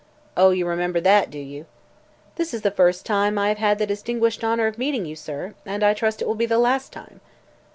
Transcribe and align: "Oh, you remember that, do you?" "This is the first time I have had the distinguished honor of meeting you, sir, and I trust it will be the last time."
"Oh, 0.35 0.49
you 0.49 0.65
remember 0.67 0.99
that, 0.99 1.29
do 1.29 1.37
you?" 1.37 1.67
"This 2.35 2.55
is 2.55 2.63
the 2.63 2.71
first 2.71 3.05
time 3.05 3.37
I 3.37 3.49
have 3.49 3.59
had 3.59 3.77
the 3.77 3.85
distinguished 3.85 4.43
honor 4.43 4.65
of 4.65 4.79
meeting 4.79 5.05
you, 5.05 5.15
sir, 5.15 5.53
and 5.63 5.83
I 5.83 5.93
trust 5.93 6.23
it 6.23 6.27
will 6.27 6.33
be 6.33 6.47
the 6.47 6.57
last 6.57 6.91
time." 6.91 7.21